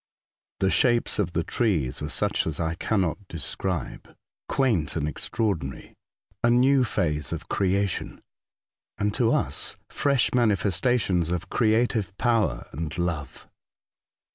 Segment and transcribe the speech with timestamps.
[0.61, 4.15] The shapes of the trees were such as I cannot describe—
[4.49, 5.93] quaint and extra ordinary—
[6.43, 8.19] a new phase of creation,
[8.97, 13.47] and, to Tycho Island, 107 us, fresh manifestations of creative power and love.